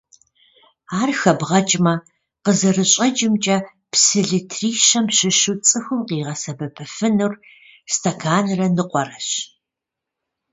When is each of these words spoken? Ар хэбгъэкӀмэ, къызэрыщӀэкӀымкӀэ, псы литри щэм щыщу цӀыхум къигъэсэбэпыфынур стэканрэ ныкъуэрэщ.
Ар 0.99 1.09
хэбгъэкӀмэ, 1.19 1.93
къызэрыщӀэкӀымкӀэ, 2.43 3.57
псы 3.91 4.21
литри 4.29 4.69
щэм 4.85 5.05
щыщу 5.15 5.55
цӀыхум 5.67 6.01
къигъэсэбэпыфынур 6.07 7.33
стэканрэ 7.93 8.67
ныкъуэрэщ. 8.75 9.29